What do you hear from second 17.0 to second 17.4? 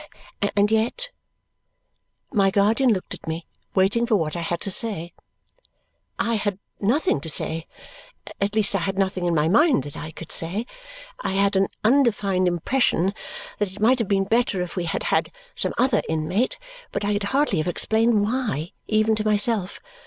I could